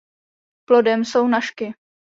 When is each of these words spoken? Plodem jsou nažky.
Plodem 0.65 1.05
jsou 1.05 1.27
nažky. 1.27 1.73